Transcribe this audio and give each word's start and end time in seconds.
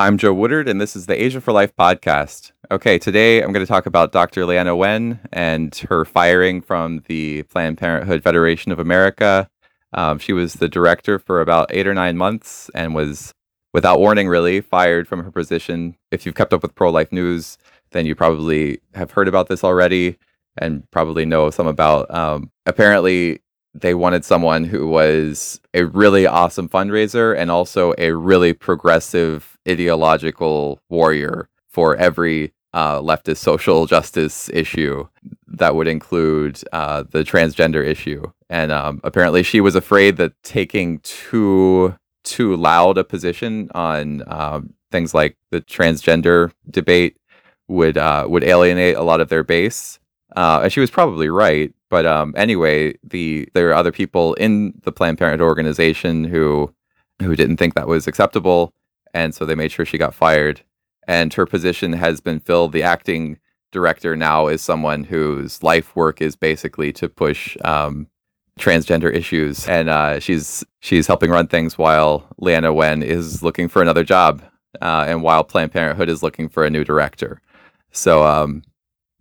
I'm 0.00 0.16
Joe 0.16 0.32
Woodard, 0.32 0.66
and 0.66 0.80
this 0.80 0.96
is 0.96 1.04
the 1.04 1.22
Asia 1.22 1.42
for 1.42 1.52
Life 1.52 1.76
podcast. 1.76 2.52
Okay, 2.70 2.98
today 2.98 3.42
I'm 3.42 3.52
going 3.52 3.66
to 3.66 3.70
talk 3.70 3.84
about 3.84 4.12
Dr. 4.12 4.46
Leana 4.46 4.74
Wen 4.74 5.20
and 5.30 5.76
her 5.90 6.06
firing 6.06 6.62
from 6.62 7.02
the 7.06 7.42
Planned 7.42 7.76
Parenthood 7.76 8.22
Federation 8.22 8.72
of 8.72 8.78
America. 8.78 9.50
Um, 9.92 10.18
she 10.18 10.32
was 10.32 10.54
the 10.54 10.70
director 10.70 11.18
for 11.18 11.42
about 11.42 11.68
eight 11.74 11.86
or 11.86 11.92
nine 11.92 12.16
months 12.16 12.70
and 12.74 12.94
was, 12.94 13.34
without 13.74 14.00
warning, 14.00 14.26
really 14.26 14.62
fired 14.62 15.06
from 15.06 15.22
her 15.22 15.30
position. 15.30 15.98
If 16.10 16.24
you've 16.24 16.34
kept 16.34 16.54
up 16.54 16.62
with 16.62 16.74
pro 16.74 16.88
life 16.88 17.12
news, 17.12 17.58
then 17.90 18.06
you 18.06 18.14
probably 18.14 18.80
have 18.94 19.10
heard 19.10 19.28
about 19.28 19.48
this 19.48 19.62
already 19.62 20.16
and 20.56 20.90
probably 20.90 21.26
know 21.26 21.50
some 21.50 21.66
about. 21.66 22.10
Um, 22.10 22.50
apparently, 22.64 23.42
they 23.74 23.94
wanted 23.94 24.24
someone 24.24 24.64
who 24.64 24.88
was 24.88 25.60
a 25.74 25.84
really 25.84 26.26
awesome 26.26 26.68
fundraiser 26.68 27.36
and 27.36 27.50
also 27.50 27.94
a 27.98 28.12
really 28.12 28.52
progressive 28.52 29.56
ideological 29.68 30.80
warrior 30.88 31.48
for 31.68 31.96
every 31.96 32.52
uh, 32.72 33.00
leftist 33.00 33.38
social 33.38 33.86
justice 33.94 34.48
issue 34.50 35.06
that 35.46 35.74
would 35.74 35.88
include 35.88 36.60
uh, 36.72 37.04
the 37.10 37.22
transgender 37.22 37.84
issue. 37.84 38.22
And 38.48 38.72
um, 38.72 39.00
apparently, 39.04 39.42
she 39.42 39.60
was 39.60 39.74
afraid 39.74 40.16
that 40.16 40.32
taking 40.42 40.98
too 41.00 41.96
too 42.22 42.54
loud 42.54 42.98
a 42.98 43.04
position 43.04 43.70
on 43.74 44.22
um, 44.26 44.74
things 44.90 45.14
like 45.14 45.36
the 45.50 45.60
transgender 45.62 46.52
debate 46.68 47.16
would 47.68 47.96
uh, 47.96 48.26
would 48.28 48.44
alienate 48.44 48.96
a 48.96 49.02
lot 49.02 49.20
of 49.20 49.28
their 49.28 49.44
base. 49.44 49.98
Uh, 50.36 50.60
and 50.64 50.72
she 50.72 50.80
was 50.80 50.90
probably 50.90 51.28
right. 51.28 51.74
But 51.88 52.06
um, 52.06 52.34
anyway, 52.36 52.94
the 53.02 53.48
there 53.54 53.68
are 53.70 53.74
other 53.74 53.92
people 53.92 54.34
in 54.34 54.74
the 54.82 54.92
Planned 54.92 55.18
Parenthood 55.18 55.46
organization 55.46 56.24
who 56.24 56.72
who 57.20 57.36
didn't 57.36 57.56
think 57.56 57.74
that 57.74 57.88
was 57.88 58.06
acceptable, 58.06 58.72
and 59.12 59.34
so 59.34 59.44
they 59.44 59.54
made 59.54 59.72
sure 59.72 59.84
she 59.84 59.98
got 59.98 60.14
fired. 60.14 60.62
And 61.08 61.34
her 61.34 61.46
position 61.46 61.92
has 61.94 62.20
been 62.20 62.40
filled. 62.40 62.72
The 62.72 62.84
acting 62.84 63.38
director 63.72 64.14
now 64.16 64.46
is 64.46 64.62
someone 64.62 65.04
whose 65.04 65.62
life 65.62 65.94
work 65.96 66.20
is 66.20 66.36
basically 66.36 66.92
to 66.92 67.08
push 67.08 67.56
um, 67.64 68.06
transgender 68.58 69.12
issues, 69.12 69.66
and 69.66 69.88
uh, 69.88 70.20
she's 70.20 70.64
she's 70.80 71.06
helping 71.08 71.30
run 71.30 71.48
things 71.48 71.76
while 71.76 72.28
Leana 72.40 72.72
Wen 72.72 73.02
is 73.02 73.42
looking 73.42 73.68
for 73.68 73.82
another 73.82 74.04
job, 74.04 74.42
uh, 74.80 75.06
and 75.08 75.22
while 75.22 75.42
Planned 75.42 75.72
Parenthood 75.72 76.08
is 76.08 76.22
looking 76.22 76.48
for 76.48 76.64
a 76.64 76.70
new 76.70 76.84
director. 76.84 77.40
So 77.90 78.24
um, 78.24 78.62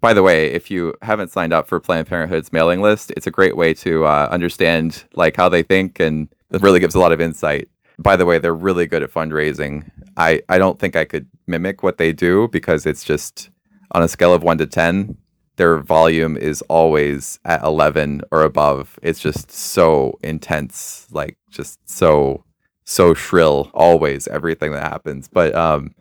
by 0.00 0.14
the 0.14 0.22
way, 0.22 0.46
if 0.52 0.70
you 0.70 0.94
haven't 1.02 1.30
signed 1.30 1.52
up 1.52 1.66
for 1.66 1.80
Planned 1.80 2.06
Parenthood's 2.06 2.52
mailing 2.52 2.80
list, 2.80 3.10
it's 3.16 3.26
a 3.26 3.32
great 3.32 3.56
way 3.56 3.74
to 3.74 4.04
uh, 4.04 4.28
understand 4.30 5.04
like 5.14 5.36
how 5.36 5.48
they 5.48 5.62
think, 5.62 5.98
and 5.98 6.28
it 6.50 6.62
really 6.62 6.80
gives 6.80 6.94
a 6.94 7.00
lot 7.00 7.12
of 7.12 7.20
insight. 7.20 7.68
By 7.98 8.14
the 8.14 8.24
way, 8.24 8.38
they're 8.38 8.54
really 8.54 8.86
good 8.86 9.02
at 9.02 9.10
fundraising. 9.10 9.90
I, 10.16 10.42
I 10.48 10.58
don't 10.58 10.78
think 10.78 10.94
I 10.94 11.04
could 11.04 11.26
mimic 11.48 11.82
what 11.82 11.98
they 11.98 12.12
do 12.12 12.48
because 12.48 12.86
it's 12.86 13.02
just 13.02 13.50
on 13.92 14.02
a 14.02 14.08
scale 14.08 14.32
of 14.32 14.44
one 14.44 14.58
to 14.58 14.66
ten, 14.66 15.16
their 15.56 15.78
volume 15.78 16.36
is 16.36 16.62
always 16.62 17.40
at 17.44 17.64
eleven 17.64 18.22
or 18.30 18.42
above. 18.42 19.00
It's 19.02 19.18
just 19.18 19.50
so 19.50 20.16
intense, 20.22 21.08
like 21.10 21.36
just 21.50 21.80
so 21.88 22.44
so 22.84 23.14
shrill. 23.14 23.68
Always 23.74 24.28
everything 24.28 24.70
that 24.72 24.84
happens, 24.84 25.26
but 25.26 25.56
um, 25.56 25.92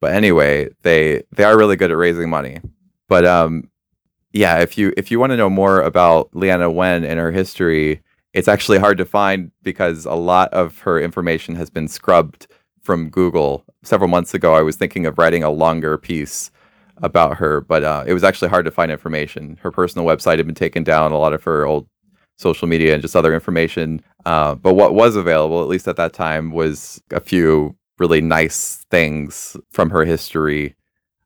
but 0.00 0.12
anyway, 0.12 0.70
they 0.82 1.22
they 1.30 1.44
are 1.44 1.56
really 1.56 1.76
good 1.76 1.92
at 1.92 1.96
raising 1.96 2.28
money 2.28 2.60
but 3.08 3.24
um, 3.24 3.70
yeah, 4.32 4.58
if 4.58 4.76
you 4.76 4.92
if 4.96 5.10
you 5.10 5.20
want 5.20 5.30
to 5.30 5.36
know 5.36 5.50
more 5.50 5.80
about 5.80 6.30
Leana 6.32 6.72
Wen 6.72 7.04
and 7.04 7.18
her 7.18 7.30
history, 7.30 8.02
it's 8.32 8.48
actually 8.48 8.78
hard 8.78 8.98
to 8.98 9.04
find 9.04 9.52
because 9.62 10.04
a 10.04 10.14
lot 10.14 10.52
of 10.52 10.80
her 10.80 11.00
information 11.00 11.54
has 11.54 11.70
been 11.70 11.88
scrubbed 11.88 12.46
from 12.82 13.08
Google. 13.08 13.64
Several 13.82 14.08
months 14.08 14.34
ago, 14.34 14.54
I 14.54 14.62
was 14.62 14.76
thinking 14.76 15.06
of 15.06 15.18
writing 15.18 15.42
a 15.42 15.50
longer 15.50 15.96
piece 15.96 16.50
about 16.98 17.36
her, 17.38 17.60
but 17.60 17.84
uh, 17.84 18.04
it 18.06 18.14
was 18.14 18.24
actually 18.24 18.48
hard 18.48 18.64
to 18.64 18.70
find 18.70 18.90
information. 18.90 19.58
Her 19.62 19.70
personal 19.70 20.06
website 20.06 20.38
had 20.38 20.46
been 20.46 20.54
taken 20.54 20.84
down, 20.84 21.12
a 21.12 21.18
lot 21.18 21.32
of 21.32 21.44
her 21.44 21.64
old 21.66 21.88
social 22.36 22.68
media 22.68 22.92
and 22.92 23.02
just 23.02 23.16
other 23.16 23.34
information. 23.34 24.02
Uh, 24.26 24.54
but 24.54 24.74
what 24.74 24.94
was 24.94 25.16
available, 25.16 25.62
at 25.62 25.68
least 25.68 25.86
at 25.88 25.96
that 25.96 26.12
time, 26.12 26.50
was 26.50 27.00
a 27.10 27.20
few 27.20 27.76
really 27.98 28.20
nice 28.20 28.84
things 28.90 29.56
from 29.70 29.90
her 29.90 30.04
history 30.04 30.74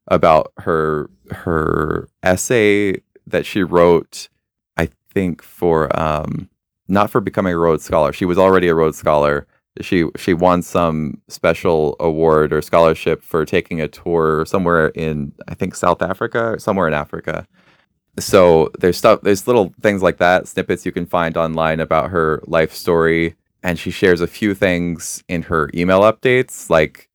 about 0.08 0.52
her 0.58 1.10
her 1.30 2.08
essay 2.22 3.00
that 3.26 3.46
she 3.46 3.62
wrote, 3.62 4.28
I 4.76 4.88
think 5.12 5.42
for 5.42 5.96
um, 5.98 6.48
not 6.88 7.10
for 7.10 7.20
becoming 7.20 7.52
a 7.52 7.58
Rhodes 7.58 7.84
Scholar. 7.84 8.12
She 8.12 8.24
was 8.24 8.38
already 8.38 8.68
a 8.68 8.74
Rhodes 8.74 8.98
Scholar. 8.98 9.46
She 9.80 10.06
she 10.16 10.34
won 10.34 10.62
some 10.62 11.20
special 11.28 11.96
award 12.00 12.52
or 12.52 12.62
scholarship 12.62 13.22
for 13.22 13.44
taking 13.44 13.80
a 13.80 13.88
tour 13.88 14.44
somewhere 14.46 14.88
in 14.88 15.32
I 15.46 15.54
think 15.54 15.74
South 15.74 16.02
Africa, 16.02 16.52
or 16.52 16.58
somewhere 16.58 16.88
in 16.88 16.94
Africa. 16.94 17.46
So 18.18 18.70
there's 18.80 18.96
stuff, 18.96 19.20
there's 19.22 19.46
little 19.46 19.72
things 19.80 20.02
like 20.02 20.18
that, 20.18 20.48
snippets 20.48 20.84
you 20.84 20.90
can 20.90 21.06
find 21.06 21.36
online 21.36 21.78
about 21.78 22.10
her 22.10 22.42
life 22.46 22.72
story, 22.72 23.36
and 23.62 23.78
she 23.78 23.90
shares 23.92 24.20
a 24.20 24.26
few 24.26 24.54
things 24.54 25.22
in 25.28 25.42
her 25.42 25.70
email 25.72 26.00
updates, 26.00 26.68
like 26.68 27.08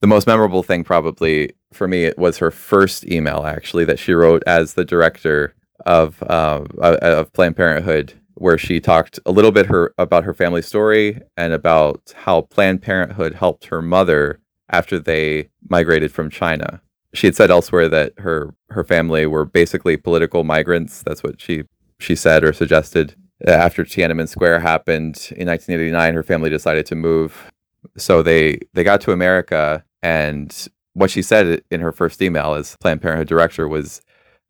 the 0.00 0.08
most 0.08 0.26
memorable 0.26 0.64
thing 0.64 0.82
probably 0.82 1.52
for 1.72 1.88
me 1.88 2.04
it 2.04 2.18
was 2.18 2.38
her 2.38 2.50
first 2.50 3.06
email 3.06 3.44
actually 3.44 3.84
that 3.84 3.98
she 3.98 4.12
wrote 4.12 4.42
as 4.46 4.74
the 4.74 4.84
director 4.84 5.54
of 5.86 6.22
uh, 6.24 6.64
of 6.80 7.32
Planned 7.32 7.56
Parenthood, 7.56 8.14
where 8.34 8.58
she 8.58 8.80
talked 8.80 9.18
a 9.26 9.32
little 9.32 9.52
bit 9.52 9.66
her 9.66 9.94
about 9.98 10.24
her 10.24 10.34
family 10.34 10.62
story 10.62 11.20
and 11.36 11.52
about 11.52 12.12
how 12.16 12.42
Planned 12.42 12.82
Parenthood 12.82 13.34
helped 13.34 13.66
her 13.66 13.82
mother 13.82 14.40
after 14.70 14.98
they 14.98 15.48
migrated 15.68 16.12
from 16.12 16.30
China. 16.30 16.80
She 17.14 17.26
had 17.26 17.36
said 17.36 17.50
elsewhere 17.50 17.88
that 17.88 18.12
her 18.18 18.54
her 18.70 18.84
family 18.84 19.26
were 19.26 19.44
basically 19.44 19.96
political 19.96 20.44
migrants. 20.44 21.02
That's 21.02 21.22
what 21.22 21.40
she 21.40 21.64
she 21.98 22.16
said 22.16 22.44
or 22.44 22.52
suggested. 22.52 23.14
After 23.46 23.84
Tiananmen 23.84 24.28
Square 24.28 24.60
happened 24.60 25.28
in 25.36 25.48
1989, 25.48 26.14
her 26.14 26.22
family 26.22 26.48
decided 26.48 26.86
to 26.86 26.94
move. 26.94 27.50
So 27.98 28.22
they 28.22 28.60
they 28.72 28.84
got 28.84 29.00
to 29.02 29.12
America 29.12 29.84
and 30.02 30.68
what 30.94 31.10
she 31.10 31.22
said 31.22 31.62
in 31.70 31.80
her 31.80 31.92
first 31.92 32.20
email 32.20 32.54
as 32.54 32.76
Planned 32.76 33.02
Parenthood 33.02 33.28
director 33.28 33.66
was 33.66 34.02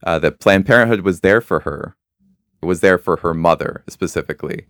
uh, 0.05 0.19
that 0.19 0.41
Planned 0.41 0.67
Parenthood 0.67 1.03
was 1.03 1.21
there 1.21 1.41
for 1.41 1.61
her. 1.61 1.97
It 2.63 2.67
was 2.67 2.81
there 2.81 2.99
for 2.99 3.17
her 3.19 3.35
mother 3.35 3.85
specifically. 3.89 4.67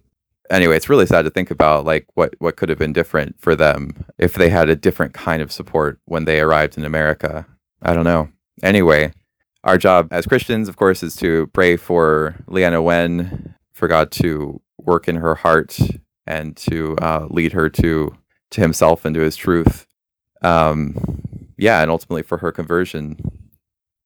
Anyway, 0.50 0.76
it's 0.76 0.88
really 0.88 1.06
sad 1.06 1.22
to 1.22 1.30
think 1.30 1.50
about 1.50 1.84
like 1.84 2.06
what 2.14 2.34
what 2.38 2.56
could 2.56 2.68
have 2.68 2.78
been 2.78 2.92
different 2.92 3.40
for 3.40 3.54
them 3.54 4.04
if 4.18 4.34
they 4.34 4.50
had 4.50 4.68
a 4.68 4.76
different 4.76 5.14
kind 5.14 5.40
of 5.40 5.52
support 5.52 5.98
when 6.04 6.24
they 6.24 6.40
arrived 6.40 6.76
in 6.76 6.84
America. 6.84 7.46
I 7.80 7.94
don't 7.94 8.04
know. 8.04 8.28
Anyway, 8.62 9.12
our 9.64 9.78
job 9.78 10.08
as 10.10 10.26
Christians, 10.26 10.68
of 10.68 10.76
course, 10.76 11.02
is 11.02 11.16
to 11.16 11.46
pray 11.48 11.76
for 11.76 12.36
Leana 12.46 12.82
Wen, 12.82 13.54
for 13.72 13.88
God 13.88 14.10
to 14.12 14.60
work 14.78 15.08
in 15.08 15.16
her 15.16 15.36
heart 15.36 15.78
and 16.26 16.56
to 16.56 16.96
uh, 16.96 17.26
lead 17.30 17.52
her 17.52 17.70
to 17.70 18.16
to 18.50 18.60
Himself 18.60 19.04
and 19.04 19.14
to 19.14 19.20
His 19.20 19.36
truth 19.36 19.86
um, 20.42 20.96
yeah, 21.56 21.82
and 21.82 21.90
ultimately 21.90 22.22
for 22.22 22.38
her 22.38 22.52
conversion. 22.52 23.16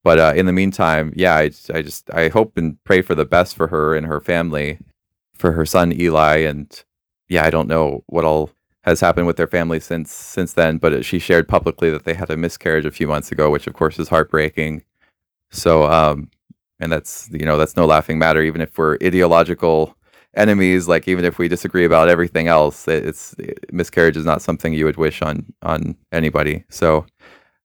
But 0.04 0.18
uh, 0.18 0.32
in 0.36 0.46
the 0.46 0.52
meantime, 0.52 1.12
yeah, 1.16 1.34
I, 1.34 1.50
I 1.74 1.82
just 1.82 2.10
I 2.12 2.28
hope 2.28 2.56
and 2.56 2.82
pray 2.84 3.02
for 3.02 3.14
the 3.14 3.24
best 3.24 3.56
for 3.56 3.68
her 3.68 3.94
and 3.96 4.06
her 4.06 4.20
family, 4.20 4.78
for 5.34 5.52
her 5.52 5.66
son 5.66 5.92
Eli, 5.92 6.38
and 6.38 6.84
yeah, 7.28 7.44
I 7.44 7.50
don't 7.50 7.68
know 7.68 8.04
what 8.06 8.24
all 8.24 8.50
has 8.84 9.00
happened 9.00 9.26
with 9.26 9.36
their 9.36 9.48
family 9.48 9.80
since 9.80 10.12
since 10.12 10.52
then. 10.52 10.78
But 10.78 11.04
she 11.04 11.18
shared 11.18 11.48
publicly 11.48 11.90
that 11.90 12.04
they 12.04 12.14
had 12.14 12.30
a 12.30 12.36
miscarriage 12.36 12.86
a 12.86 12.92
few 12.92 13.08
months 13.08 13.32
ago, 13.32 13.50
which 13.50 13.66
of 13.66 13.74
course 13.74 13.98
is 13.98 14.08
heartbreaking. 14.08 14.84
So, 15.50 15.84
um, 15.90 16.30
and 16.80 16.92
that's 16.92 17.28
you 17.32 17.44
know 17.44 17.56
that's 17.56 17.76
no 17.76 17.86
laughing 17.86 18.18
matter, 18.18 18.42
even 18.42 18.60
if 18.60 18.78
we're 18.78 18.98
ideological 19.02 19.96
enemies 20.36 20.86
like 20.86 21.08
even 21.08 21.24
if 21.24 21.38
we 21.38 21.48
disagree 21.48 21.84
about 21.84 22.08
everything 22.08 22.46
else 22.46 22.86
it, 22.86 23.06
it's 23.06 23.34
it, 23.38 23.58
miscarriage 23.72 24.16
is 24.16 24.24
not 24.24 24.42
something 24.42 24.74
you 24.74 24.84
would 24.84 24.98
wish 24.98 25.22
on 25.22 25.44
on 25.62 25.96
anybody 26.12 26.62
so 26.68 27.06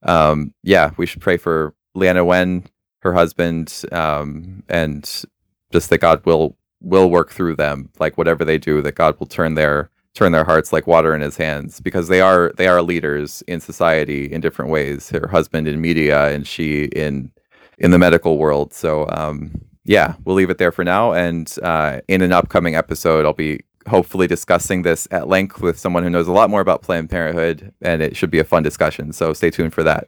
um 0.04 0.54
yeah 0.64 0.92
we 0.98 1.06
should 1.06 1.22
pray 1.22 1.38
for 1.38 1.74
leana 1.96 2.26
wen 2.26 2.64
her 3.02 3.14
husband 3.14 3.84
um 3.92 4.64
and 4.70 5.24
just 5.72 5.90
that 5.90 6.00
god 6.00 6.26
will 6.26 6.58
will 6.82 7.10
work 7.10 7.32
through 7.32 7.56
them 7.56 7.90
like 8.00 8.18
whatever 8.18 8.44
they 8.44 8.58
do 8.58 8.82
that 8.82 8.96
god 8.96 9.18
will 9.20 9.28
turn 9.28 9.56
their 9.56 9.90
turn 10.14 10.32
their 10.32 10.44
hearts 10.44 10.74
like 10.74 10.88
water 10.88 11.16
in 11.16 11.22
his 11.22 11.38
hands 11.38 11.80
because 11.80 12.08
they 12.08 12.20
are 12.22 12.52
they 12.58 12.68
are 12.68 12.82
leaders 12.82 13.44
in 13.48 13.62
society 13.62 14.32
in 14.32 14.42
different 14.42 14.72
ways 14.72 15.10
her 15.10 15.28
husband 15.28 15.68
in 15.68 15.80
media 15.80 16.30
and 16.30 16.48
she 16.48 16.86
in 16.86 17.32
in 17.78 17.92
the 17.92 18.00
medical 18.00 18.38
world 18.38 18.74
so 18.74 19.08
um 19.12 19.52
yeah, 19.84 20.16
we'll 20.24 20.36
leave 20.36 20.50
it 20.50 20.58
there 20.58 20.72
for 20.72 20.84
now. 20.84 21.14
And 21.14 21.54
uh, 21.64 22.02
in 22.08 22.22
an 22.22 22.32
upcoming 22.32 22.76
episode, 22.76 23.26
I'll 23.26 23.34
be 23.34 23.62
hopefully 23.88 24.28
discussing 24.28 24.82
this 24.82 25.08
at 25.12 25.28
length 25.28 25.62
with 25.62 25.80
someone 25.80 26.04
who 26.04 26.10
knows 26.10 26.28
a 26.28 26.32
lot 26.32 26.50
more 26.50 26.62
about 26.62 26.82
Planned 26.82 27.10
Parenthood, 27.10 27.74
and 27.82 28.02
it 28.02 28.16
should 28.16 28.32
be 28.32 28.40
a 28.40 28.44
fun 28.44 28.64
discussion. 28.64 29.14
So 29.14 29.34
stay 29.34 29.50
tuned 29.50 29.74
for 29.74 29.84
that. 29.84 30.08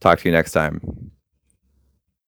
Talk 0.00 0.20
to 0.20 0.28
you 0.28 0.32
next 0.32 0.52
time. 0.52 1.12